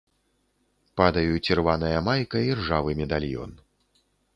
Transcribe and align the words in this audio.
Падаюць 1.01 1.45
ірваная 1.53 1.95
майка 2.09 2.37
і 2.49 2.59
ржавы 2.63 2.91
медальён. 3.05 3.51